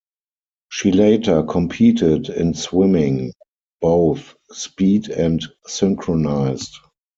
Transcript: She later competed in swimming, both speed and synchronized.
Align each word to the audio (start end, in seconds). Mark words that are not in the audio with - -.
She 0.69 0.91
later 0.91 1.43
competed 1.43 2.29
in 2.29 2.55
swimming, 2.55 3.33
both 3.81 4.33
speed 4.51 5.11
and 5.11 5.39
synchronized. 5.67 6.73